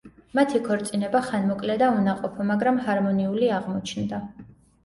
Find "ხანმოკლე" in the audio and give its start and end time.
1.27-1.75